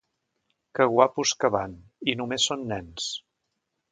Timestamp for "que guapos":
0.79-1.33